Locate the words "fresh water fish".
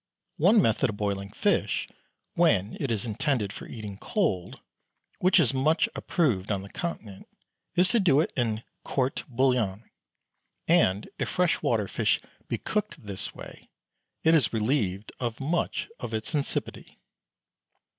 11.29-12.19